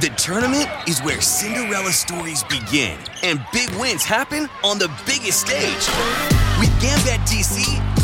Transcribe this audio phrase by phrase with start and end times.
[0.00, 5.84] The tournament is where Cinderella stories begin and big wins happen on the biggest stage.
[6.58, 7.60] With Gambit DC,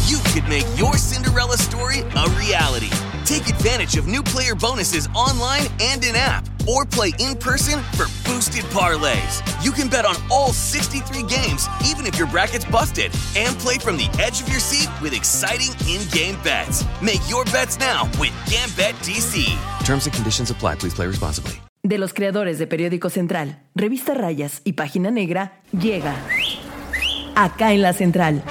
[0.06, 2.90] you could make your Cinderella story a reality.
[3.24, 8.04] Take advantage of new player bonuses online and in app, or play in person for
[8.28, 9.40] boosted parlays.
[9.64, 13.96] You can bet on all 63 games, even if your bracket's busted, and play from
[13.96, 16.84] the edge of your seat with exciting in game bets.
[17.00, 19.46] Make your bets now with Gambit DC.
[19.86, 20.74] Terms and conditions apply.
[20.74, 21.58] Please play responsibly.
[21.86, 26.16] De los creadores de Periódico Central, Revista Rayas y Página Negra, llega
[27.36, 28.42] acá en la Central.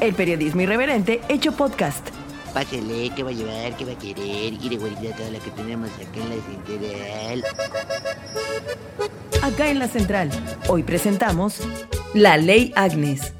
[0.00, 2.06] El periodismo irreverente hecho podcast.
[2.52, 3.74] Pásele, ¿qué va a llevar?
[3.78, 4.52] ¿Qué va a querer?
[4.52, 7.44] Y de todo lo que tenemos acá en la central.
[9.40, 10.30] Acá en la Central.
[10.68, 11.58] Hoy presentamos
[12.12, 13.32] La Ley Agnes.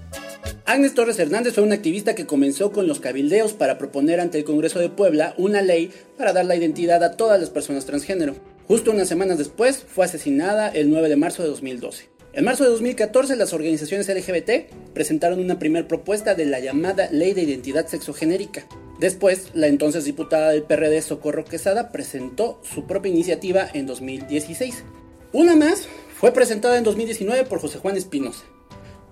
[0.64, 4.44] Agnes Torres Hernández fue una activista que comenzó con los cabildeos para proponer ante el
[4.44, 8.36] Congreso de Puebla una ley para dar la identidad a todas las personas transgénero.
[8.68, 12.10] Justo unas semanas después fue asesinada el 9 de marzo de 2012.
[12.32, 17.34] En marzo de 2014, las organizaciones LGBT presentaron una primera propuesta de la llamada Ley
[17.34, 18.64] de Identidad Sexogenérica.
[19.00, 24.84] Después, la entonces diputada del PRD Socorro Quesada presentó su propia iniciativa en 2016.
[25.32, 25.88] Una más
[26.20, 28.44] fue presentada en 2019 por José Juan Espinosa.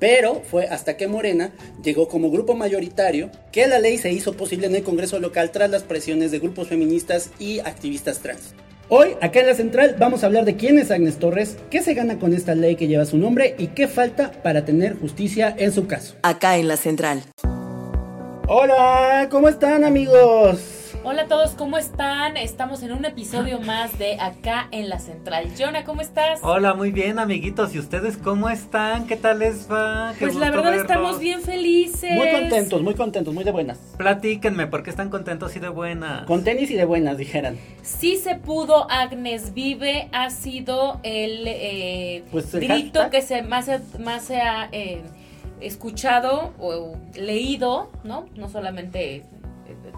[0.00, 1.52] Pero fue hasta que Morena
[1.84, 5.70] llegó como grupo mayoritario que la ley se hizo posible en el Congreso local tras
[5.70, 8.54] las presiones de grupos feministas y activistas trans.
[8.88, 11.94] Hoy, acá en la central, vamos a hablar de quién es Agnes Torres, qué se
[11.94, 15.70] gana con esta ley que lleva su nombre y qué falta para tener justicia en
[15.70, 16.16] su caso.
[16.22, 17.22] Acá en la Central.
[18.48, 20.79] Hola, ¿cómo están amigos?
[21.04, 22.36] Hola a todos, ¿cómo están?
[22.36, 25.48] Estamos en un episodio más de Acá en la Central.
[25.58, 26.40] Jonah, ¿cómo estás?
[26.42, 27.74] Hola, muy bien, amiguitos.
[27.74, 29.06] ¿Y ustedes cómo están?
[29.06, 30.12] ¿Qué tal les va?
[30.18, 30.82] Qué pues la verdad verlos.
[30.82, 32.12] estamos bien felices.
[32.12, 33.78] Muy contentos, muy contentos, muy de buenas.
[33.96, 36.24] Platíquenme, ¿por qué están contentos y de buena?
[36.26, 37.56] Con tenis y de buenas, dijeran.
[37.82, 43.10] Sí se pudo, Agnes Vive ha sido el eh, Pues el grito hashtag.
[43.10, 45.00] que se más, se- más se ha eh,
[45.60, 48.26] escuchado o leído, ¿no?
[48.36, 49.22] No solamente eh,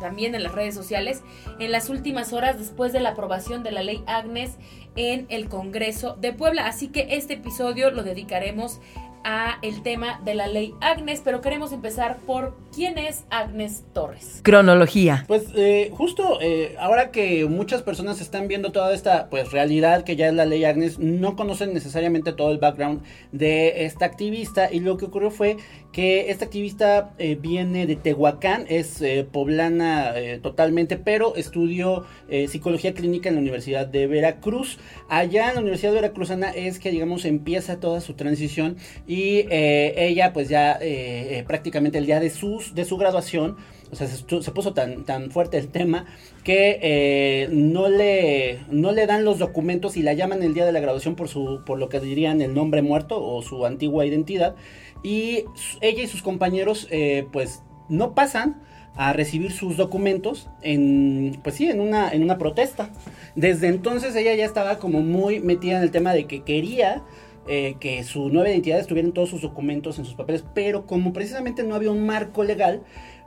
[0.00, 1.22] también en las redes sociales,
[1.58, 4.56] en las últimas horas después de la aprobación de la ley Agnes
[4.96, 6.66] en el Congreso de Puebla.
[6.66, 8.80] Así que este episodio lo dedicaremos
[9.24, 14.40] a el tema de la ley Agnes, pero queremos empezar por quién es Agnes Torres.
[14.42, 15.24] Cronología.
[15.28, 20.16] Pues eh, justo eh, ahora que muchas personas están viendo toda esta pues realidad que
[20.16, 23.02] ya es la ley Agnes, no conocen necesariamente todo el background
[23.32, 25.56] de esta activista y lo que ocurrió fue
[25.92, 32.48] que esta activista eh, viene de Tehuacán, es eh, poblana eh, totalmente, pero estudió eh,
[32.48, 34.78] psicología clínica en la Universidad de Veracruz.
[35.08, 39.11] Allá en la Universidad de Veracruzana es que digamos empieza toda su transición y
[39.50, 43.56] eh, ella pues ya eh, eh, prácticamente el día de, sus, de su graduación,
[43.90, 46.06] o sea, se, puso tan, tan fuerte el tema
[46.44, 50.72] que eh, no, le, no le dan los documentos y la llaman el día de
[50.72, 54.54] la graduación por, su, por lo que dirían el nombre muerto o su antigua identidad.
[55.02, 55.44] Y
[55.80, 56.88] ella y sus compañeros
[57.32, 58.62] pues no pasan
[58.94, 62.90] a recibir sus documentos en pues sí en una en una protesta
[63.34, 67.02] desde entonces ella ya estaba como muy metida en el tema de que quería
[67.48, 71.12] eh, que su nueva identidad estuviera en todos sus documentos, en sus papeles, pero como
[71.12, 72.82] precisamente no había un marco legal,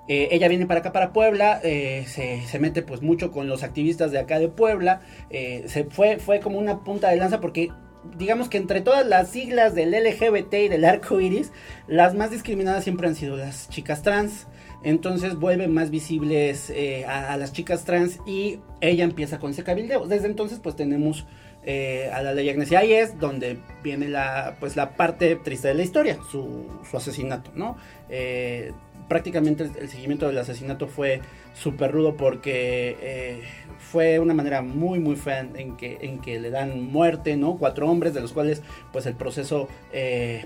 [0.08, 3.62] eh, ella viene para acá, para Puebla, eh, se, se mete pues mucho con los
[3.62, 7.72] activistas de acá de Puebla, se fue, fue como una punta de lanza porque
[8.18, 11.52] digamos que entre todas las siglas del LGBT y del arco iris,
[11.88, 14.48] las más discriminadas siempre han sido las chicas trans.
[14.84, 16.72] Entonces vuelven más visibles
[17.08, 20.06] a, a las chicas trans y ella empieza con ese cabildeo.
[20.06, 21.26] Desde entonces pues tenemos
[21.66, 25.68] eh, a la ley Agnes y ahí es donde viene la pues la parte triste
[25.68, 27.76] de la historia, su, su asesinato, ¿no?
[28.10, 28.72] Eh,
[29.08, 31.22] prácticamente el, seguimiento del asesinato fue
[31.56, 33.42] súper rudo porque eh,
[33.80, 37.58] fue una manera muy muy fea en, que, en que le dan muerte, ¿no?
[37.58, 38.62] Cuatro hombres de los cuales
[38.92, 39.68] pues el proceso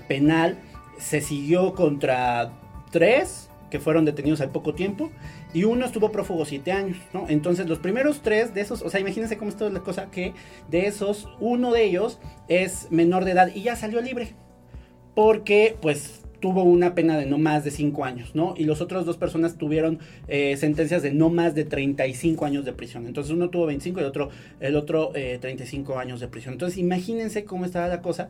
[0.08, 0.58] penal
[0.98, 2.52] se siguió contra
[2.90, 5.10] tres que fueron detenidos al poco tiempo
[5.52, 7.26] y uno estuvo prófugo siete años, ¿no?
[7.28, 10.34] Entonces los primeros tres de esos, o sea, imagínense cómo está la cosa que
[10.68, 12.18] de esos uno de ellos
[12.48, 14.34] es menor de edad y ya salió libre
[15.14, 18.54] porque pues tuvo una pena de no más de 5 años, ¿no?
[18.56, 19.98] Y los otros dos personas tuvieron
[20.28, 23.06] eh, sentencias de no más de 35 años de prisión.
[23.06, 26.54] Entonces uno tuvo 25 y otro, el otro eh, 35 años de prisión.
[26.54, 28.28] Entonces imagínense cómo estaba la cosa.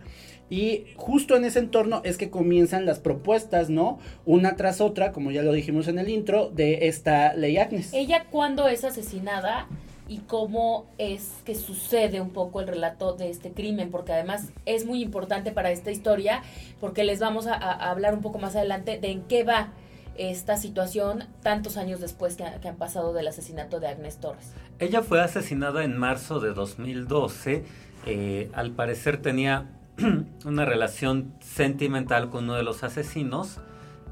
[0.50, 3.98] Y justo en ese entorno es que comienzan las propuestas, ¿no?
[4.26, 7.92] Una tras otra, como ya lo dijimos en el intro, de esta ley Agnes.
[7.94, 9.68] Ella cuando es asesinada
[10.10, 14.84] y cómo es que sucede un poco el relato de este crimen, porque además es
[14.84, 16.42] muy importante para esta historia,
[16.80, 19.68] porque les vamos a, hablar un poco más adelante de en qué va
[20.16, 24.52] esta situación tantos años después que, que han pasado del asesinato de Agnes Torres.
[24.80, 27.64] Ella fue asesinada en marzo de 2012.
[28.06, 29.68] Eh, al parecer tenía
[30.44, 33.60] una relación sentimental con uno de los asesinos.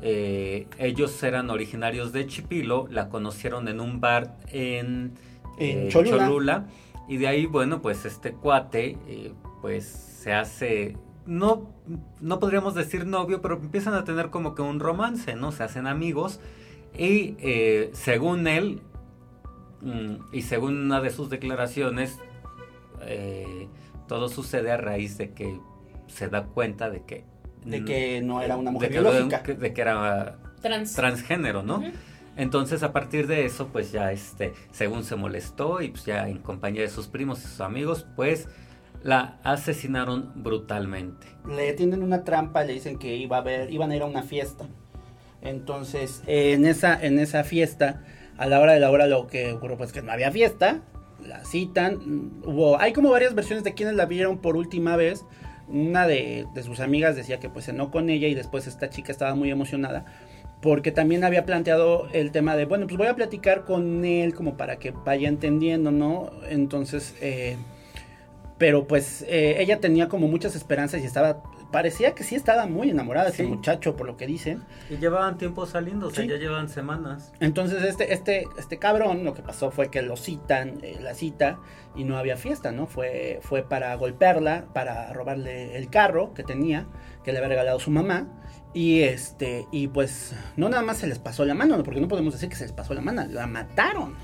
[0.00, 5.14] Eh, ellos eran originarios de Chipilo, la conocieron en un bar en,
[5.58, 6.66] En eh, Cholula.
[7.08, 10.96] y de ahí, bueno, pues este cuate, eh, pues se hace,
[11.26, 11.68] no,
[12.20, 15.52] no podríamos decir novio, pero empiezan a tener como que un romance, ¿no?
[15.52, 16.40] Se hacen amigos
[16.96, 18.80] y eh, según él,
[19.82, 22.18] mm, y según una de sus declaraciones,
[23.02, 23.68] eh,
[24.06, 25.58] todo sucede a raíz de que
[26.08, 27.24] se da cuenta de que
[27.64, 29.42] De que no era una de mujer que- biológica.
[29.42, 30.94] de que era Trans.
[30.94, 31.76] transgénero, ¿no?
[31.78, 31.86] Ujú.
[32.38, 36.38] Entonces a partir de eso, pues ya este, según se molestó y pues ya en
[36.38, 38.48] compañía de sus primos y sus amigos, pues
[39.02, 41.26] la asesinaron brutalmente.
[41.48, 44.22] le tienden una trampa, le dicen que iba a haber, iban a ir a una
[44.22, 44.66] fiesta.
[45.42, 48.04] Entonces, en esa, en esa fiesta,
[48.36, 50.82] a la hora de la hora lo que ocurrió pues que no había fiesta,
[51.26, 55.24] la citan, hubo, hay como varias versiones de quienes la vieron por última vez.
[55.66, 59.10] Una de, de sus amigas decía que pues cenó con ella y después esta chica
[59.10, 60.06] estaba muy emocionada
[60.60, 64.56] porque también había planteado el tema de, bueno, pues voy a platicar con él como
[64.56, 66.30] para que vaya entendiendo, ¿no?
[66.48, 67.56] Entonces, eh,
[68.58, 72.90] pero pues eh, ella tenía como muchas esperanzas y estaba, parecía que sí estaba muy
[72.90, 73.48] enamorada de ese Sí.
[73.48, 74.64] muchacho, por lo que dicen.
[74.90, 76.30] Y llevaban tiempo saliendo, o sea, Sí.
[76.30, 77.32] ya llevan semanas.
[77.38, 81.60] Entonces este, este, este cabrón, lo que pasó fue que lo citan, eh, la cita,
[81.94, 82.86] y no había fiesta, ¿no?
[82.88, 86.86] Fue, fue para golpearla, para robarle el carro que tenía,
[87.22, 88.26] que le había regalado su mamá.
[88.74, 91.82] Y este, y pues, no nada más se les pasó la mano, ¿no?
[91.84, 94.14] porque no podemos decir que se les pasó la mano, la mataron.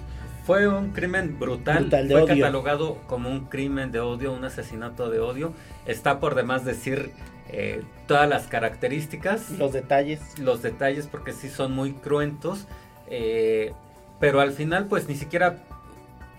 [0.47, 2.35] Fue un crimen brutal, Brutal, de fue odio.
[2.37, 5.55] catalogado como un crimen de odio, un asesinato de odio.
[5.87, 7.13] Está por demás decir
[7.51, 9.51] eh, todas las características.
[9.53, 10.39] Los detalles.
[10.39, 12.67] los detalles porque sí son muy cruentos.
[13.09, 13.73] eh,
[14.21, 15.59] pero al final, pues ni siquiera,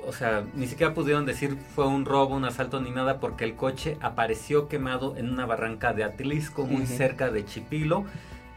[0.07, 3.55] o sea, ni siquiera pudieron decir fue un robo, un asalto ni nada, porque el
[3.55, 8.05] coche apareció quemado en una barranca de Atlisco, muy cerca de Chipilo.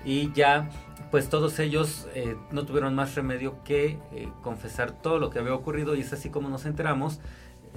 [0.04, 0.70] Y ya,
[1.10, 5.54] pues todos ellos eh, no tuvieron más remedio que eh, confesar todo lo que había
[5.54, 5.94] ocurrido.
[5.96, 7.20] Y es así como nos enteramos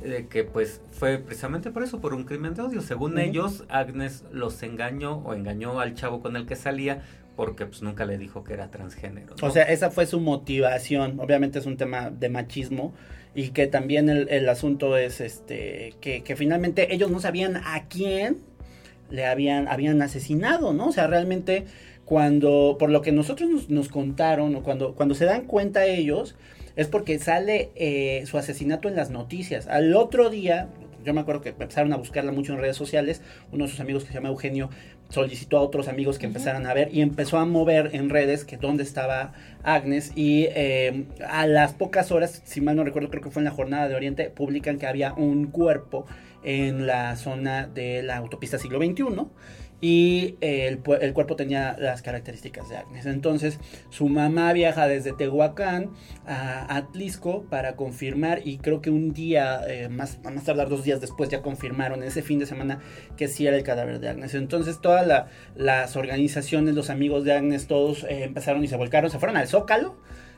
[0.04, 2.82] de que pues fue precisamente por eso, por un crimen de odio.
[2.82, 7.04] Según ellos, Agnes los engañó o engañó al chavo con el que salía
[7.36, 9.36] porque pues nunca le dijo que era transgénero.
[9.42, 9.48] ¿no?
[9.48, 11.20] O sea, esa fue su motivación.
[11.20, 12.94] Obviamente es un tema de machismo
[13.34, 17.88] y que también el, el asunto es este que, que finalmente ellos no sabían a
[17.88, 18.40] quién
[19.12, 20.88] le habían, habían asesinado, ¿no?
[20.88, 21.66] O sea, realmente
[22.06, 26.36] cuando, por lo que nosotros nos, nos contaron, o cuando, cuando se dan cuenta ellos,
[26.76, 29.68] es porque sale eh, su asesinato en las noticias.
[29.68, 30.70] Al otro día,
[31.04, 33.22] yo me acuerdo que empezaron a buscarla mucho en redes sociales,
[33.52, 34.70] uno de sus amigos que se llama Eugenio
[35.10, 38.58] solicitó a otros amigos que empezaran a ver y empezó a mover en redes que
[38.58, 39.34] dónde estaba
[39.64, 43.46] Agnes y eh, a las pocas horas, si mal no recuerdo, creo que fue en
[43.46, 46.06] la jornada de Oriente, publican que había un cuerpo
[46.44, 49.04] en la zona de la autopista siglo XXI
[49.82, 53.08] y eh, el, cuerpo tenía las características de Agnes.
[53.08, 55.90] Entonces su mamá viaja desde Tehuacán
[56.26, 60.84] a Atlisco para confirmar y creo que un día, eh, más, a más tardar dos
[60.84, 62.80] días después ya confirmaron ese fin de semana
[63.18, 64.36] que sí era el cadáver de Agnes.
[64.36, 69.10] Entonces todas la- las organizaciones, los amigos de Agnes, todos eh, empezaron y se volcaron,
[69.10, 69.98] se fueron al Zócalo.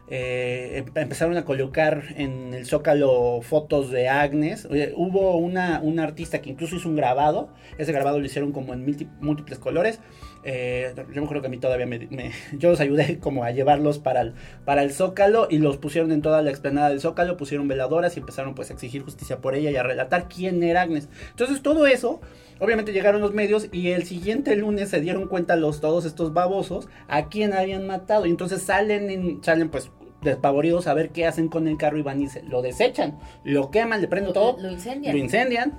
[0.09, 4.67] Eh, em- empezaron a colocar en el zócalo fotos de Agnes.
[4.95, 7.49] Hubo una, una artista que incluso hizo un grabado.
[7.77, 8.85] Ese grabado lo hicieron como en
[9.21, 9.99] múltiples colores.
[10.45, 13.51] Eh, yo me acuerdo que a mí todavía me, me- yo los ayudé como a
[13.51, 14.33] llevarlos para el,
[14.65, 18.19] para el zócalo y los pusieron en toda la explanada del zócalo, pusieron veladoras y
[18.19, 21.07] empezaron pues a exigir justicia por ella y a relatar quién era Agnes.
[21.29, 22.19] Entonces todo eso,
[22.59, 26.87] obviamente llegaron los medios y el siguiente lunes se dieron cuenta los todos estos babosos
[27.07, 31.49] a quién habían matado y entonces salen en- salen pues despavoridos a ver qué hacen
[31.49, 34.71] con el carro y van y se, lo desechan, lo queman, le prenden todo, Lo
[34.71, 35.13] incendian.
[35.15, 35.73] lo incendian.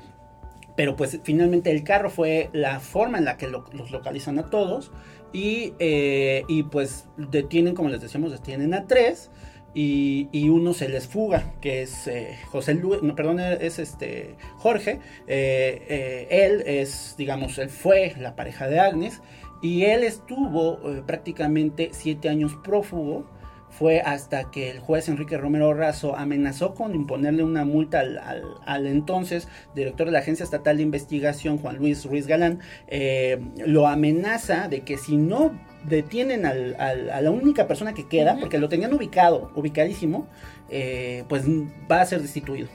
[0.77, 4.51] Pero pues finalmente el carro fue la forma en la que lo- los localizan a
[4.51, 4.91] todos.
[5.33, 9.31] Y, eh, y pues detienen, como les decíamos, detienen a tres.
[9.77, 15.01] Y, uno se les fuga, que es eh, José Luis, no, perdón, es este Jorge.
[15.27, 19.21] Eh, él es, digamos, él fue la pareja de Agnes.
[19.63, 23.27] Y él estuvo prácticamente siete años prófugo
[23.79, 28.55] fue hasta que el juez Enrique Romero Razo amenazó con imponerle una multa al, al-
[28.67, 33.87] al entonces director de la Agencia Estatal de Investigación, Juan Luis Ruiz Galán, eh, lo
[33.89, 35.53] amenaza de que si no
[35.89, 40.27] detienen al- al- a la única persona que queda, porque lo tenían ubicado, ubicadísimo,
[40.71, 41.45] eh, pues
[41.91, 42.69] va a ser destituido.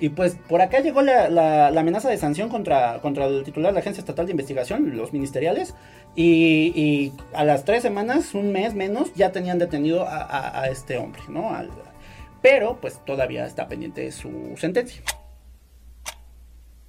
[0.00, 3.74] Y pues por acá llegó la, la- amenaza de sanción contra, contra el titular de
[3.74, 5.74] la Agencia Estatal de Investigación, los ministeriales.
[6.16, 11.50] Y, a las tres semanas, un mes menos, ya tenían detenido a, este hombre, ¿no?
[12.42, 15.02] Pero pues todavía está pendiente su sentencia.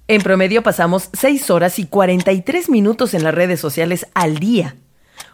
[0.08, 4.76] En promedio pasamos 6 horas y 43 minutos en las redes sociales al día.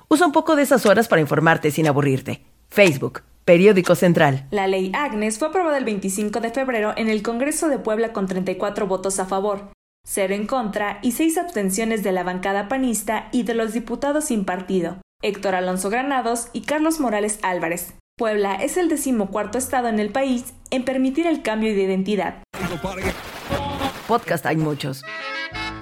[0.08, 2.42] Usa un poco de esas horas para informarte sin aburrirte.
[2.68, 4.46] Facebook, Periódico Central.
[4.50, 8.26] La ley Agnes fue aprobada el 25 de febrero en el Congreso de Puebla con
[8.26, 9.72] 34 votos a favor,
[10.06, 14.44] 0 en contra y 6 abstenciones de la bancada panista y de los diputados sin
[14.44, 17.94] partido, Héctor Alonso Granados y Carlos Morales Álvarez.
[18.18, 22.42] Puebla es el decimocuarto estado en el país en permitir el cambio de identidad.
[24.06, 25.02] Podcast hay muchos.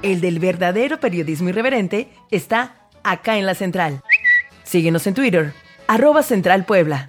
[0.02, 4.02] El del verdadero periodismo irreverente está acá en la central.
[4.62, 5.52] Síguenos en Twitter,
[5.88, 7.08] arroba Central Puebla.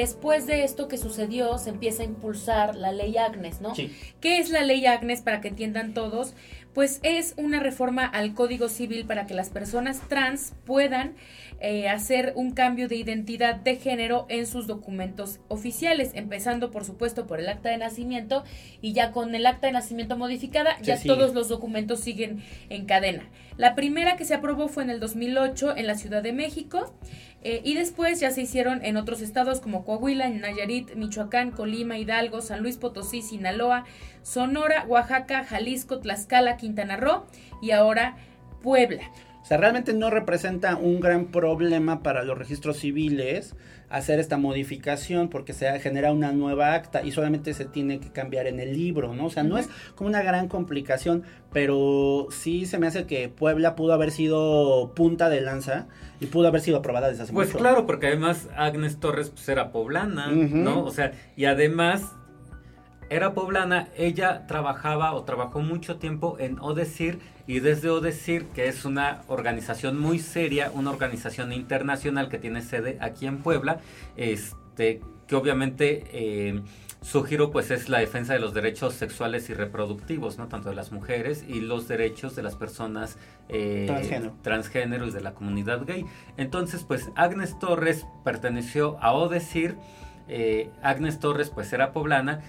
[0.00, 3.74] Después de esto que sucedió, se empieza a impulsar la ley Agnes, ¿no?
[3.74, 3.90] Sí.
[4.20, 6.34] ¿Qué es la ley Agnes para que entiendan todos?
[6.76, 11.14] Pues es una reforma al Código Civil para que las personas trans puedan
[11.58, 17.26] eh, hacer un cambio de identidad de género en sus documentos oficiales, empezando por supuesto
[17.26, 18.44] por el acta de nacimiento
[18.82, 21.14] y ya con el acta de nacimiento modificada, Se ya sigue.
[21.14, 23.26] todos los documentos siguen en cadena.
[23.56, 26.92] La primera que se aprobó fue en el 2008 en la Ciudad de México.
[27.42, 32.40] Eh, y después ya se hicieron en otros estados como Coahuila, Nayarit, Michoacán, Colima, Hidalgo,
[32.40, 33.84] San Luis Potosí, Sinaloa,
[34.22, 37.24] Sonora, Oaxaca, Jalisco, Tlaxcala, Quintana Roo
[37.62, 38.16] y ahora
[38.62, 39.02] Puebla.
[39.42, 43.54] O sea, realmente no representa un gran problema para los registros civiles
[43.88, 48.48] hacer esta modificación porque se genera una nueva acta y solamente se tiene que cambiar
[48.48, 49.26] en el libro, ¿no?
[49.26, 53.76] O sea, no es como una gran complicación, pero sí se me hace que Puebla
[53.76, 55.86] pudo haber sido punta de lanza
[56.18, 57.58] y pudo haber sido aprobada desde hace Pues mucho.
[57.58, 60.26] claro, porque además Agnes Torres pues, era poblana.
[60.32, 60.82] ¿no?
[60.82, 62.02] O sea, y además
[63.10, 68.84] era poblana, ella trabajaba o trabajó mucho tiempo en Odecir y desde Odecir, que es
[68.84, 73.80] una organización muy seria, una organización internacional que tiene sede aquí en Puebla,
[74.16, 76.60] este, que obviamente eh,
[77.02, 80.48] su giro pues es la defensa de los derechos sexuales y reproductivos, ¿no?
[80.48, 83.16] Tanto de las mujeres y los derechos de las personas
[83.48, 84.34] eh, Transgénero.
[84.42, 86.04] transgénero y de la comunidad gay.
[86.36, 89.76] Entonces, pues Agnes Torres perteneció a Odecir,
[90.26, 92.40] eh, Agnes Torres pues era poblana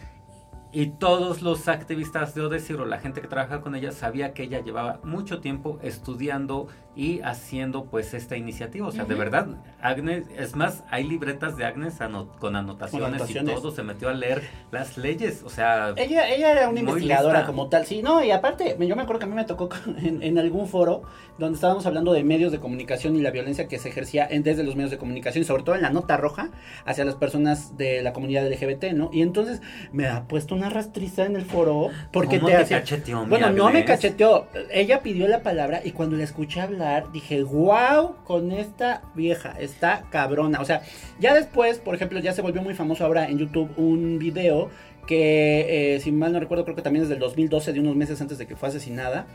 [0.71, 4.43] y todos los activistas de Odecir o la gente que trabaja con ella sabía que
[4.43, 6.67] ella llevaba mucho tiempo estudiando
[6.97, 8.87] y haciendo pues esta iniciativa.
[8.87, 9.19] O sea, de Ujú.
[9.19, 9.47] verdad,
[9.81, 13.53] Agnes, es más, hay libretas de Agnes ano- con anotaciones, Con anotaciones.
[13.53, 15.43] y todo, se metió a leer las leyes.
[15.43, 17.45] O sea, Ella, ella era una investigadora lista.
[17.45, 19.69] como tal, sí, no, y aparte, me- yo me acuerdo que a mí me tocó
[20.03, 21.03] en, en algún foro
[21.37, 24.63] donde estábamos hablando de medios de comunicación y la violencia que se ejercía en, desde
[24.63, 26.49] los medios de comunicación, sobre todo en la nota roja
[26.85, 29.11] hacia las personas de la comunidad LGBT, ¿no?
[29.13, 29.61] Y entonces
[29.91, 33.51] me ha puesto una rastriza en el foro porque ¿Cómo te te hacía- cacheteó, Bueno,
[33.51, 33.85] no me Agnes?
[33.85, 39.55] cacheteó, ella pidió la palabra y cuando la escuché hablar dije, wow, con esta vieja,
[39.59, 40.61] está cabrona.
[40.61, 40.81] O sea,
[41.19, 44.69] ya después, por ejemplo, ya se volvió muy famoso ahora en YouTube un video
[45.07, 48.21] que, eh, si mal no recuerdo, creo que también es del 2012, de unos meses
[48.21, 49.25] antes de que fue asesinada,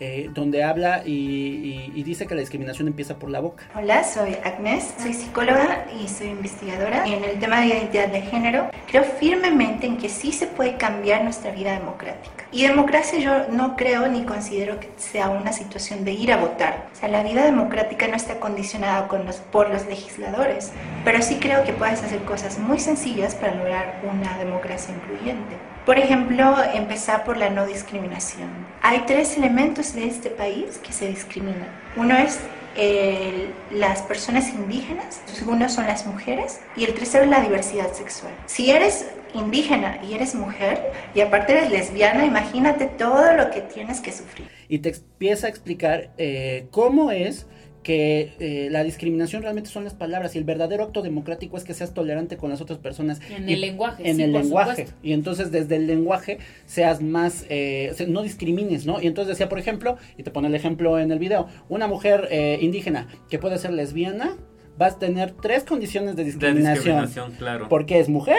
[0.00, 3.64] eh, donde habla y, y- y dice que la discriminación empieza por la boca.
[3.76, 8.70] Hola, soy Agnes, soy psicóloga y soy investigadora en el tema de identidad de género.
[8.88, 12.46] Creo firmemente en que sí se puede cambiar nuestra vida democrática.
[12.50, 16.88] Y democracia yo no creo ni considero que sea una situación de ir a votar.
[16.92, 20.72] O sea, la vida democrática no está condicionada con los, por los legisladores,
[21.04, 25.56] pero sí creo que puedes hacer cosas muy sencillas para lograr una democracia incluyente.
[25.90, 28.48] Por ejemplo, empezar por la no discriminación.
[28.80, 31.66] Hay tres elementos de este país que se discriminan.
[31.96, 32.38] Uno es
[32.76, 37.92] el- las personas indígenas, el segundo son las mujeres y el tercero es la diversidad
[37.92, 38.32] sexual.
[38.46, 39.04] Si eres
[39.34, 44.46] indígena y eres mujer y aparte eres lesbiana, imagínate todo lo que tienes que sufrir.
[44.68, 47.48] y te empieza a explicar eh, cómo es
[47.82, 51.72] que eh, la discriminación realmente son las palabras y el verdadero acto democrático es que
[51.72, 53.20] seas tolerante con las otras personas.
[53.30, 54.70] En Y- el lenguaje, En sí, el por lenguaje.
[54.70, 54.94] supuesto.
[55.02, 59.00] Y entonces desde el lenguaje seas más, eh, se- no discrimines, ¿no?
[59.00, 62.28] Y entonces decía, por ejemplo, y te pone el ejemplo en el video, una mujer
[62.30, 64.36] eh, indígena que puede ser lesbiana,
[64.76, 66.74] vas a tener tres condiciones de de discriminación.
[66.74, 67.68] discriminación, claro.
[67.70, 68.36] Porque es mujer,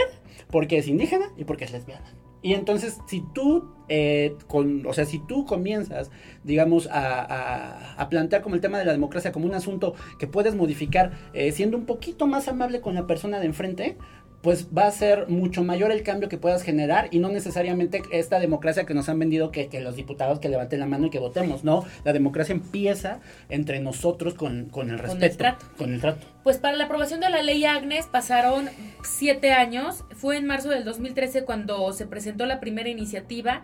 [0.51, 2.05] porque es indígena y porque es lesbiana.
[2.43, 6.09] Y entonces, si tú, eh, con, o sea, si tú comienzas,
[6.43, 10.27] digamos, a, a- a plantear como el tema de la democracia como un asunto que
[10.27, 13.97] puedes modificar, eh, siendo un poquito más amable con la persona de enfrente,
[14.41, 18.39] pues va a ser mucho mayor el cambio que puedas generar y no necesariamente esta
[18.39, 21.19] democracia que nos han vendido que, que los diputados que levanten la mano y que
[21.19, 23.19] votemos, no, la democracia empieza
[23.49, 25.65] entre nosotros con, con el respeto, el trato.
[25.77, 26.25] con el trato.
[26.43, 28.69] Pues para la aprobación de la ley Agnes pasaron
[29.03, 30.03] siete años.
[30.15, 33.61] Fue en marzo del 2013 cuando se presentó la primera iniciativa.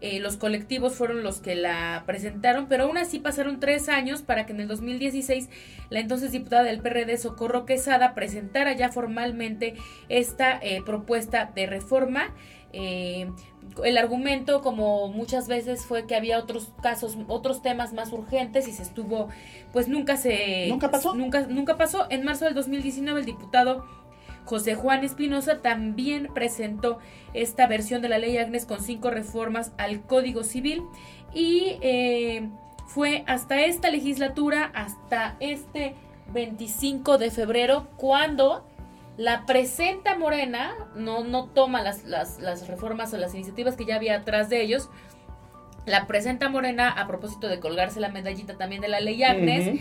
[0.00, 4.46] Eh, los colectivos fueron los que la presentaron, pero aún así pasaron tres años para
[4.46, 5.50] que en el 2016
[5.90, 9.74] la entonces diputada del PRD, Socorro Quesada, presentara ya formalmente
[10.08, 12.34] esta eh, propuesta de reforma.
[12.72, 13.30] Eh,
[13.84, 18.72] el argumento, como muchas veces, fue que había otros casos, otros temas más urgentes y
[18.72, 19.28] se estuvo,
[19.72, 20.66] pues nunca se...
[20.68, 21.14] ¿Nunca pasó?
[21.14, 22.06] Nunca, nunca pasó.
[22.10, 23.84] En marzo del 2019 el diputado
[24.44, 26.98] José Juan Espinosa también presentó
[27.34, 30.82] esta versión de la ley Agnes con cinco reformas al Código Civil
[31.32, 32.48] y eh,
[32.86, 35.94] fue hasta esta legislatura, hasta este
[36.32, 38.66] 25 de febrero, cuando
[39.16, 44.16] la presenta Morena, no, no toma las, las, reformas o las iniciativas que ya había
[44.16, 44.88] atrás de ellos,
[45.86, 49.80] la presenta Morena a propósito de colgarse la medallita también de la ley Agnes.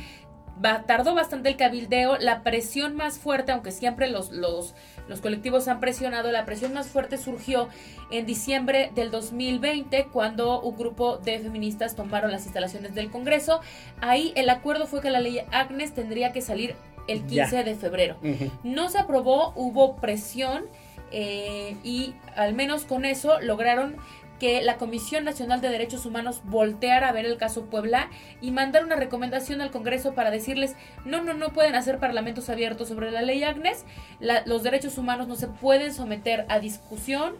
[0.62, 4.76] Tardó bastante el cabildeo, la presión más fuerte, aunque siempre los, los,
[5.08, 7.70] los colectivos han presionado, la presión más fuerte surgió
[8.12, 13.62] en diciembre del 2020 cuando un grupo de feministas tomaron las instalaciones del Congreso.
[14.02, 16.76] Ahí el acuerdo fue que la ley Agnes tendría que salir
[17.08, 17.64] el 15 Ya.
[17.64, 18.18] de febrero.
[18.64, 20.66] No se aprobó, hubo presión
[21.12, 23.96] eh, y al menos con eso lograron
[24.40, 28.10] que la Comisión Nacional de Derechos Humanos volteara a ver el caso Puebla
[28.42, 32.88] y mandar una recomendación al Congreso para decirles, no, no, no pueden hacer parlamentos abiertos
[32.88, 33.86] sobre la ley Agnes,
[34.20, 37.36] la- los derechos humanos no se pueden someter a discusión,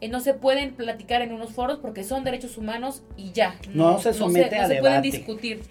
[0.00, 3.54] eh, no se pueden platicar en unos foros porque son derechos humanos y ya.
[3.72, 5.62] No se somete no a se pueden discutir.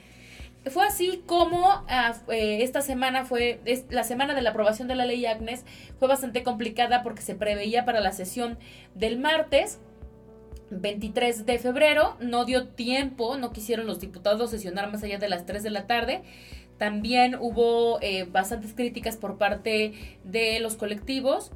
[0.69, 1.83] Fue así como
[2.29, 5.65] eh, esta semana fue, es- la semana de la aprobación de la ley Agnes
[5.99, 8.57] fue bastante complicada porque se preveía para la sesión
[8.95, 9.79] del martes
[10.71, 15.45] 23 de febrero, no dio tiempo, no quisieron los diputados sesionar más allá de las
[15.45, 16.21] 3 de la tarde.
[16.77, 21.51] También hubo eh, bastantes críticas por parte de los colectivos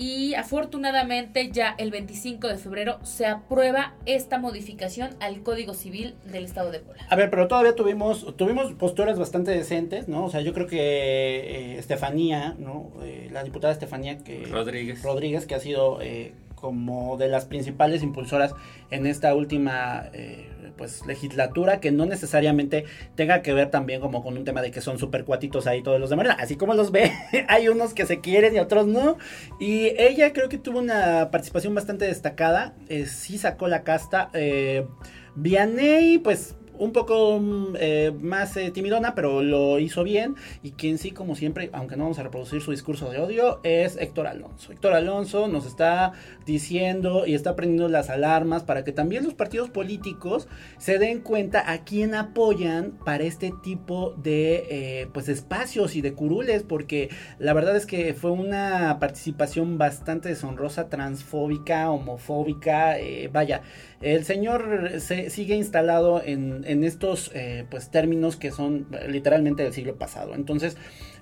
[0.00, 6.46] y afortunadamente ya el 25 de febrero se aprueba esta modificación al Código Civil del
[6.46, 7.04] Estado de Puebla.
[7.10, 10.24] A ver, pero todavía tuvimos tuvimos posturas bastante decentes, ¿no?
[10.24, 12.92] O sea, yo creo que eh, Estefanía, ¿no?
[13.02, 15.02] Eh, la diputada Estefanía que Rodríguez.
[15.02, 18.54] Rodríguez, que ha sido eh, como de las principales impulsoras
[18.90, 22.84] en esta última eh, pues legislatura, que no necesariamente
[23.14, 26.00] tenga que ver también como con un tema de que son súper cuatitos ahí todos
[26.00, 27.12] los de Morena, así como los ve,
[27.48, 29.18] hay unos que se quieren y otros no,
[29.58, 34.86] y ella creo que tuvo una participación bastante destacada, eh, sí sacó la casta, eh,
[35.34, 40.34] Vianey pues un poco mm, eh, más eh, timidona, pero lo hizo bien.
[40.62, 43.96] Y quien sí, como siempre, aunque no vamos a reproducir su discurso de odio, es
[43.96, 44.72] Héctor Alonso.
[44.72, 46.12] Héctor Alonso nos está
[46.46, 51.70] diciendo y está prendiendo las alarmas para que también los partidos políticos se den cuenta
[51.70, 57.52] a quién apoyan para este tipo de eh, pues espacios y de curules, porque la
[57.52, 62.96] verdad es que fue una participación bastante deshonrosa, transfóbica, homofóbica,
[63.30, 63.62] vaya,
[64.00, 69.72] el señor se sigue instalado en, en estos eh, pues términos que son literalmente del
[69.72, 70.34] siglo pasado.
[70.34, 70.76] Entonces,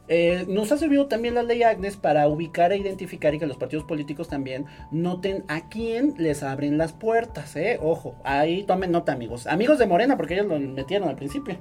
[0.08, 3.58] eh, nos ha servido también la ley Agnes para ubicar e identificar y que los
[3.58, 7.78] partidos políticos también noten a quién les abren las puertas, ¿eh?
[7.82, 9.46] Ojo, ahí tomen nota, amigos.
[9.46, 11.58] Amigos de Morena, porque ellos lo metieron al principio.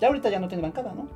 [0.00, 1.08] Ya ahorita ya no tiene bancada, ¿no?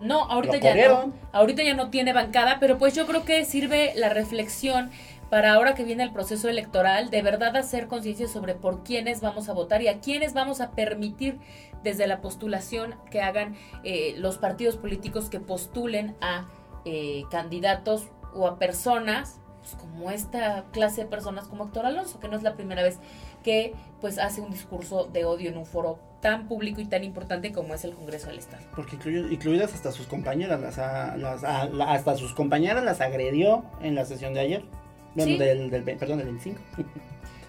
[0.00, 1.10] No, ahorita Lo ya corrieron.
[1.10, 1.14] no.
[1.30, 4.90] Ahorita ya no tiene bancada, pero pues yo creo que sirve la reflexión
[5.32, 9.48] para ahora que viene el proceso electoral, de verdad hacer conciencia sobre por quiénes vamos
[9.48, 11.38] a votar y a quiénes vamos a permitir
[11.82, 16.48] desde la postulación que hagan eh, los partidos políticos que postulen a
[16.84, 22.28] eh, candidatos o a personas pues, como esta clase de personas como Héctor Alonso, que
[22.28, 22.98] no es la primera vez
[23.42, 27.52] que pues hace un discurso de odio en un foro tan público y tan importante
[27.52, 28.64] como es el Congreso del Estado.
[28.76, 28.96] Porque
[29.30, 30.76] incluidas hasta sus compañeras, las,
[31.16, 31.42] las-
[31.88, 34.81] hasta sus compañeras las agredió en la sesión de ayer.
[35.16, 35.36] Sí.
[35.36, 36.60] del, perdón, del 25.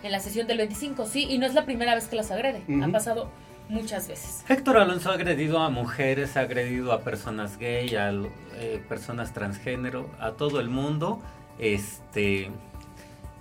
[0.04, 2.62] En la sesión del 25, sí, y no es la primera vez que las agrede,
[2.68, 2.84] Ujú.
[2.84, 3.30] ha pasado
[3.70, 4.44] muchas veces.
[4.50, 8.12] Héctor Alonso ha agredido a mujeres, ha agredido a personas gay, a
[8.56, 11.22] eh, personas transgénero, a todo el mundo.
[11.60, 12.52] Este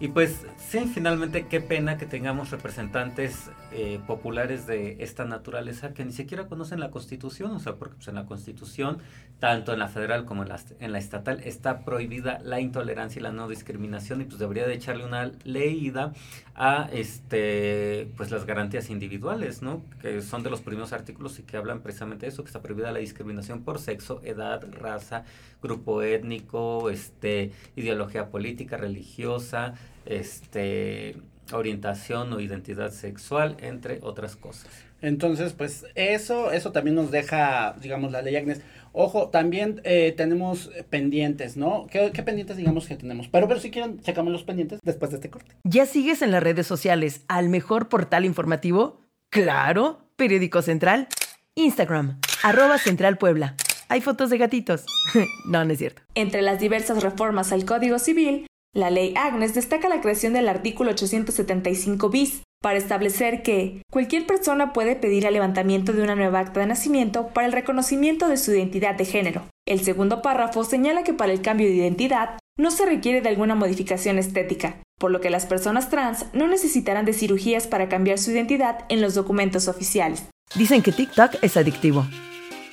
[0.03, 6.05] Y pues sí, finalmente qué pena que tengamos representantes eh, populares de esta naturaleza que
[6.05, 8.99] ni siquiera conocen la Constitución, o sea, porque pues, en la Constitución,
[9.38, 13.23] tanto en la federal como en la, en la estatal, está prohibida la intolerancia y
[13.23, 16.12] la no discriminación y pues debería de echarle una leída
[16.57, 19.85] a este pues las garantías individuales, ¿no?
[20.01, 22.91] Que son de los primeros artículos y que hablan precisamente de eso, que está prohibida
[22.91, 25.25] la discriminación por sexo, edad, raza,
[25.62, 29.75] grupo étnico, este, ideología política, religiosa,
[30.07, 31.17] este,
[31.53, 34.71] orientación o identidad sexual, entre otras cosas.
[35.03, 38.62] Entonces, pues eso, eso también nos deja, digamos, la ley Agnes.
[38.93, 41.88] Ojo, también eh, tenemos pendientes, ¿no?
[41.91, 43.27] ¿Qué, pendientes digamos que tenemos?
[43.29, 45.57] Pero, pero si quieren, checamos los pendientes después de este corte.
[45.65, 49.01] ¿Ya sigues en las redes sociales al mejor portal informativo?
[49.29, 51.09] Claro, Periódico Central,
[51.57, 53.57] Instagram, arroba Central Puebla.
[53.88, 54.87] Hay fotos de gatitos.
[55.47, 56.03] no, no es cierto.
[56.15, 60.93] Entre las diversas reformas al Código Civil, la ley Agnes destaca la creación del artículo
[60.93, 66.61] 875 bis para establecer que cualquier persona puede pedir el levantamiento de una nueva acta
[66.61, 69.43] de nacimiento para el reconocimiento de su identidad de género.
[69.67, 73.55] El segundo párrafo señala que para el cambio de identidad no se requiere de alguna
[73.55, 78.31] modificación estética, por lo que las personas trans no necesitarán de cirugías para cambiar su
[78.31, 80.25] identidad en los documentos oficiales.
[80.55, 82.07] Dicen que TikTok es adictivo.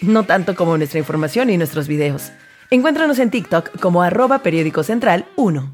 [0.01, 2.31] No tanto como nuestra información y nuestros videos.
[2.69, 5.73] Encuéntranos en TikTok como arroba periódico central 1.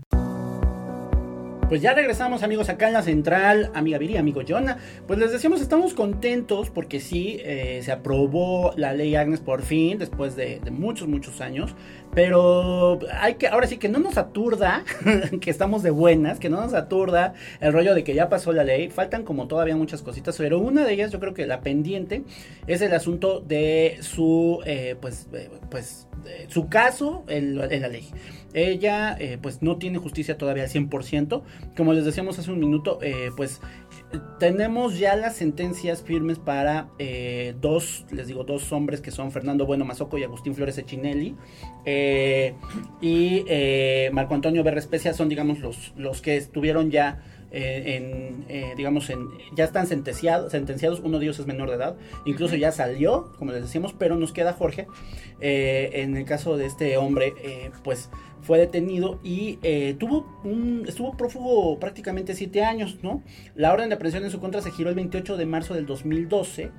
[1.67, 4.77] Pues ya regresamos amigos acá en la central, amiga Viri, amigo Jonah.
[5.07, 9.97] Pues les decíamos, estamos contentos porque sí, eh, se aprobó la ley Agnes por fin,
[9.97, 11.73] después de, muchos, muchos años.
[12.15, 14.85] Pero hay que, ahora sí que no nos aturda,
[15.41, 18.63] que estamos de buenas, que no nos aturda el rollo de que ya pasó la
[18.63, 18.89] ley.
[18.89, 22.23] Faltan como todavía muchas cositas, pero una de ellas yo creo que la pendiente
[22.67, 26.07] es el asunto de su, eh, pues, eh, pues,
[26.47, 28.09] su caso en la ley.
[28.55, 31.43] Ella eh, pues no tiene justicia todavía al 100%.
[31.75, 33.59] Como les decíamos hace un minuto, eh, pues
[34.39, 39.65] tenemos ya las sentencias firmes para eh, dos, les digo, dos hombres que son Fernando
[39.65, 41.35] Bueno Mazoco y Agustín Flores Echinelli.
[43.01, 43.45] y
[44.11, 49.87] Marco Antonio Berrespecia son, digamos, los, los que estuvieron ya en, digamos, en, ya están
[49.87, 53.93] sentenciados, sentenciados, uno de ellos es menor de edad, incluso ya salió, como les decíamos,
[53.93, 54.87] pero nos queda Jorge.
[55.39, 57.33] en el caso de este hombre,
[57.83, 58.09] pues
[58.45, 63.23] fue detenido y eh, tuvo un, estuvo prófugo prácticamente siete años, ¿no?
[63.55, 66.71] La orden de aprehensión en su contra se giró el 28 de marzo del 2012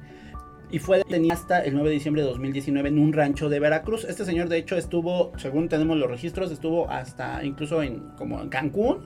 [0.71, 4.05] y fue detenido hasta el 9 de diciembre de 2019 en un rancho de Veracruz.
[4.05, 8.49] Este señor de hecho estuvo, según tenemos los registros, estuvo hasta incluso en como en
[8.49, 9.05] Cancún,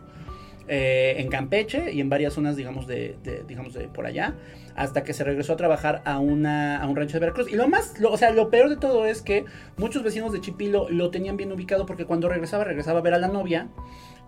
[0.73, 3.17] eh, en Campeche y en varias zonas, digamos de,
[3.49, 4.37] digamos de por allá
[4.77, 7.51] hasta que se regresó a trabajar a, una, a un rancho de Veracruz.
[7.51, 9.45] Y lo más, o sea, lo peor de todo es que
[9.77, 13.19] muchos vecinos de Chipilo lo tenían bien ubicado porque cuando regresaba, regresaba a ver a
[13.19, 13.67] la novia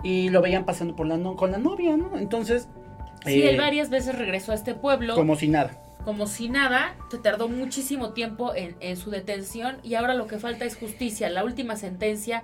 [0.03, 2.19] y lo veían pasando por la con la novia, ¿no?
[2.19, 2.69] Entonces...
[3.25, 5.15] Sí, él eh, varias veces regresó a este pueblo.
[5.15, 5.81] Como si nada.
[6.05, 10.41] Como si nada, se tardó muchísimo tiempo en, en su detención y ahora lo que
[10.41, 11.31] falta es justicia.
[11.31, 12.43] La última sentencia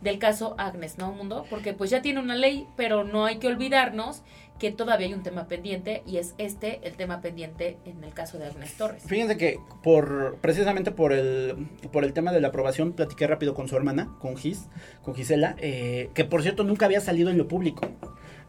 [0.00, 1.44] del caso Agnes, ¿no, Mundo?
[1.50, 4.22] Porque pues ya tiene una ley, pero no hay que olvidarnos
[4.58, 8.38] que todavía hay un tema pendiente y es este el tema pendiente en el caso
[8.38, 9.02] de Agnes Torres.
[9.06, 13.68] Fíjense que por precisamente por el por el tema de la aprobación platiqué rápido con
[13.68, 14.68] su hermana, con Gis,
[15.02, 17.88] con Gisela, eh, que por cierto nunca había salido en lo público.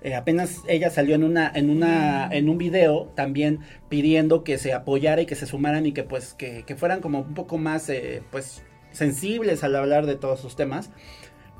[0.02, 3.60] Eh, apenas ella salió en una en una en un video también
[3.90, 7.20] pidiendo que se apoyara y que se sumaran y que pues que, que fueran como
[7.20, 10.90] un poco más eh, pues sensibles al hablar de todos sus temas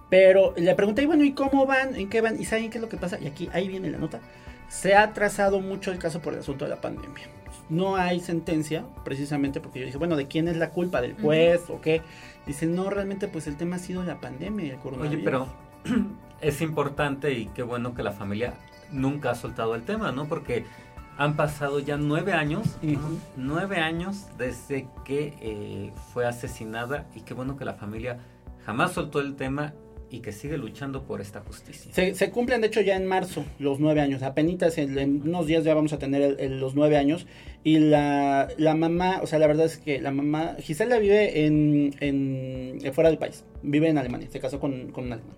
[0.10, 1.96] pero le pregunté, y bueno, ¿y cómo van?
[1.96, 2.40] ¿En qué van?
[2.40, 3.20] ¿Y saben qué es lo que pasa?
[3.20, 4.20] Y aquí, ahí viene la nota.
[4.68, 7.26] Se ha trazado mucho el caso por el asunto de la pandemia.
[7.70, 11.02] No hay sentencia, precisamente porque yo dije, bueno, ¿de quién es la culpa?
[11.02, 12.02] ¿Del juez o qué?
[12.48, 15.16] Dice, no, realmente pues el tema ha sido la pandemia, el coronavirus.
[15.16, 15.48] Oye, pero
[16.42, 18.56] es importante y qué bueno que la familia
[18.92, 20.28] nunca ha soltado el tema, ¿no?
[20.28, 20.66] Porque
[21.20, 22.78] han pasado ya nueve años,
[23.36, 28.20] nueve años desde que eh, fue asesinada y qué bueno que la familia
[28.66, 29.74] jamás soltó el tema
[30.12, 31.92] y que sigue luchando por esta justicia.
[32.14, 34.24] Se, cumplen, de hecho, ya en marzo los nueve años.
[34.24, 37.28] Apenas en, unos días ya vamos a tener los nueve años.
[37.64, 41.96] Y la, la, mamá, o sea, la verdad es que la mamá, Gisela vive en,
[42.00, 43.44] en eh, fuera del país.
[43.62, 44.28] Vive en Alemania.
[44.32, 45.36] Se casó con, con un alemán.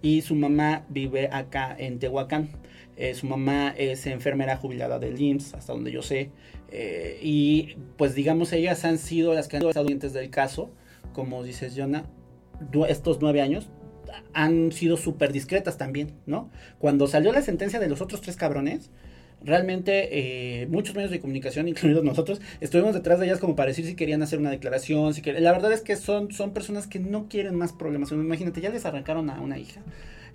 [0.00, 2.50] Y su mamá vive acá en Tehuacán.
[2.96, 6.30] Eh, su mamá es enfermera jubilada del IMSS, hasta donde yo sé.
[6.70, 10.70] Eh, y pues digamos, ellas han sido las que han estado dientes del caso,
[11.12, 12.04] como dices, Jonah,
[12.88, 13.70] estos nueve años
[14.32, 16.50] han sido súper discretas también, ¿no?
[16.78, 18.90] Cuando salió la sentencia de los otros tres cabrones,
[19.42, 20.08] realmente
[20.62, 23.94] eh, muchos medios de comunicación, incluidos nosotros, estuvimos detrás de ellas como para decir si
[23.94, 27.54] querían hacer una declaración, si La verdad es que son, son personas que no quieren
[27.54, 28.12] más problemas.
[28.12, 29.80] Imagínate, ya les arrancaron a una hija.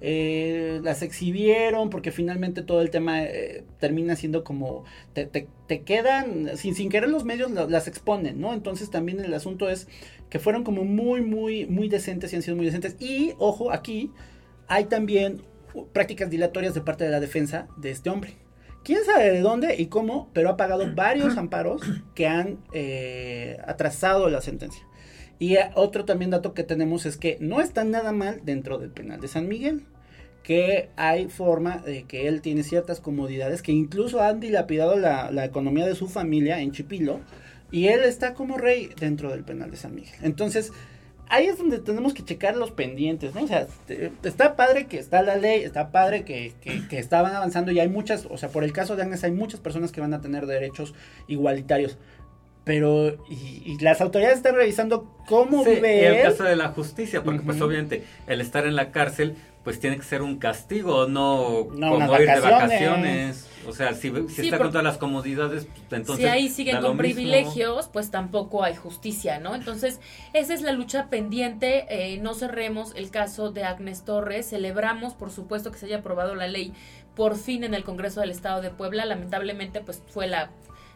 [0.06, 5.82] Eh, las exhibieron, porque finalmente todo el tema eh, termina siendo como, te, te- te
[5.84, 8.54] quedan, sin, sin querer los medios la- las exponen, ¿no?
[8.54, 9.88] Entonces también el asunto es
[10.30, 12.98] que fueron como muy, muy, muy decentes y han sido muy decentes.
[13.00, 14.12] Y, ojo, aquí
[14.68, 15.42] hay también
[15.94, 18.34] prácticas dilatorias de parte de la defensa de este hombre.
[18.84, 21.82] Quién sabe de dónde y cómo, pero ha pagado varios amparos
[22.14, 24.86] que han eh, atrasado la sentencia.
[25.40, 29.20] Y otro también dato que tenemos es que no está nada mal dentro del penal
[29.22, 29.86] de San Miguel.
[30.44, 35.46] Que hay forma de que él tiene ciertas comodidades que incluso han dilapidado la, la
[35.46, 37.22] economía de su familia en Chipilo.
[37.72, 40.14] Y él está como rey dentro del penal de San Miguel.
[40.22, 40.72] Entonces,
[41.30, 43.44] ahí es donde tenemos que checar los pendientes, ¿no?
[43.44, 47.34] O sea, te- está padre que está la ley, está padre que, que, que estaban
[47.34, 50.02] avanzando y hay muchas, o sea, por el caso de Agnes hay muchas personas que
[50.02, 50.94] van a tener derechos
[51.28, 51.98] igualitarios.
[52.64, 56.22] Pero, y, y las autoridades están revisando cómo Sí, vive y el él.
[56.24, 57.66] caso de la justicia, porque pues Ujú.
[57.66, 62.20] obviamente el estar en la cárcel pues tiene que ser un castigo, no, No, como
[62.20, 63.50] ir de vacaciones.
[63.66, 66.80] O sea, si, si Sí, está con todas las comodidades, pues, entonces si ahí siguen
[66.82, 66.98] con mismo.
[66.98, 69.56] privilegios, pues tampoco hay justicia, ¿no?
[69.56, 70.02] Entonces,
[70.34, 71.86] esa es la lucha pendiente.
[71.90, 74.50] eh, no cerremos el caso de Agnes Torres.
[74.50, 76.74] Celebramos, por supuesto, que se haya aprobado la ley
[77.16, 79.06] por fin en el Congreso del Estado de Puebla.
[79.06, 80.52] Lamentablemente, pues fue la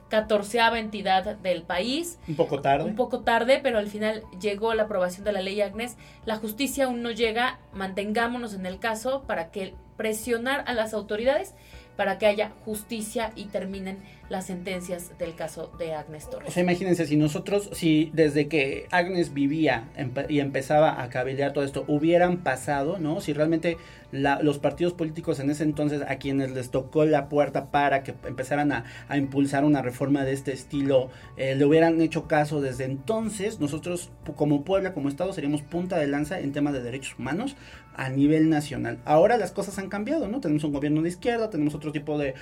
[0.09, 2.19] catorceava entidad del país.
[2.27, 2.85] Un poco tarde.
[2.85, 5.97] Un poco tarde, pero al final llegó la aprobación de la ley Agnes.
[6.25, 7.59] La justicia aún no llega.
[7.73, 11.55] Mantengámonos en el caso para que presionar a las autoridades
[11.97, 13.97] para que haya justicia y terminen
[14.29, 16.53] las sentencias del caso de Agnes O Torres.
[16.53, 19.89] sea, imagínense, si nosotros, si desde que Agnes vivía
[20.27, 23.21] y empezaba a cabildear todo esto, hubieran pasado, ¿no?
[23.21, 23.77] Si realmente
[24.11, 28.71] los partidos políticos en ese entonces a quienes les tocó la puerta para que empezaran
[28.71, 28.85] a,
[29.17, 34.63] impulsar una reforma de este estilo, eh, le hubieran hecho caso desde entonces, nosotros como
[34.63, 37.55] Puebla, como Estado, seríamos punta de lanza en temas de derechos humanos
[37.95, 38.99] a nivel nacional.
[39.05, 40.39] Ahora las cosas han cambiado, ¿no?
[40.39, 42.33] Tenemos un gobierno de izquierda, tenemos otro tipo de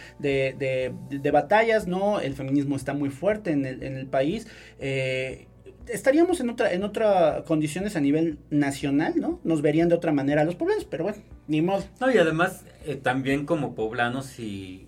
[1.32, 2.20] batallas, ¿no?
[2.20, 4.48] El feminismo está muy fuerte en el, en el país.
[4.80, 5.48] eh,
[5.88, 9.40] estaríamos en otra en otra condiciones a nivel nacional, ¿no?
[9.44, 11.84] Nos verían de otra manera los poblanos, pero bueno, ni modo.
[12.00, 14.88] No, y además eh, también como poblanos y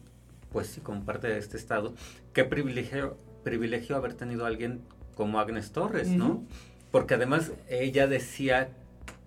[0.52, 1.94] pues sí, como parte de este estado,
[2.34, 4.82] qué privilegio, privilegio haber tenido a alguien
[5.16, 6.44] como Agnes Torres, ¿no?
[6.92, 8.70] Porque además ella decía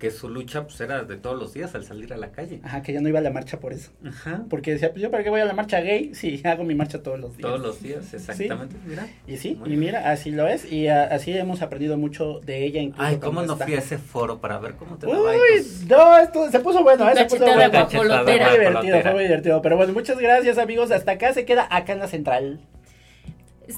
[0.00, 2.60] que su lucha pues era de todos los días al salir a la calle.
[2.64, 3.92] Ajá, que ya no iba a la marcha por eso.
[4.04, 4.44] Ajá.
[4.48, 7.02] Porque decía, pues yo para qué voy a la marcha gay si hago mi marcha
[7.02, 7.46] todos los días.
[7.48, 8.74] Todos los días, exactamente.
[8.86, 9.06] Mira.
[9.28, 10.64] Y sí, Muy y mira, así lo es.
[10.72, 12.80] Y a- así hemos aprendido mucho de ella.
[12.80, 13.66] Incluso Ay, cómo no está.
[13.66, 15.14] fui a ese foro para ver cómo te Uy,
[15.52, 17.14] pues, no, esto se puso bueno, ¿eh?
[17.14, 17.88] Se puso bueno.
[17.90, 19.62] Fue muy divertido, fue muy divertido.
[19.62, 20.90] Pero bueno, muchas gracias, amigos.
[20.90, 22.58] Hasta acá se queda acá en la central.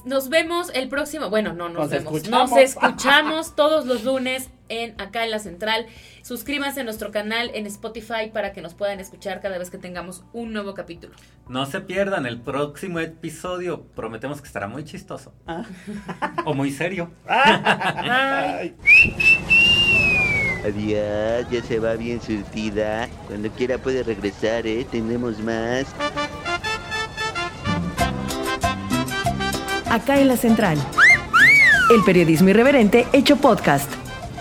[0.05, 2.51] Nos vemos el próximo, bueno, no nos, Nos vemos, escuchamos.
[2.51, 5.87] nos escuchamos todos los lunes en acá en la central.
[6.23, 10.25] Suscríbanse a nuestro canal en Spotify para que nos puedan escuchar cada vez que tengamos
[10.33, 11.15] un nuevo capítulo.
[11.49, 13.83] No se pierdan el próximo episodio.
[13.95, 15.35] Prometemos que estará muy chistoso.
[15.47, 15.65] Ah.
[16.45, 17.11] O muy serio.
[20.65, 23.09] Adiós, ya se va bien surtida.
[23.27, 24.87] Cuando quiera puede regresar, ¿eh?
[24.91, 25.87] Tenemos más.
[29.93, 30.79] Acá en la Central.
[31.95, 33.93] El periodismo irreverente hecho podcast.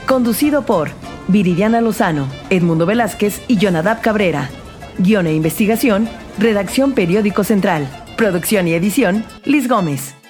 [0.08, 0.92] Conducido por
[1.28, 4.50] Viridiana Lozano, Edmundo Velázquez y Jonadab Cabrera.
[4.98, 6.08] Guión e investigación,
[6.40, 7.86] Redacción Periódico Central.
[8.16, 10.21] Producción y edición, Liz Gómez.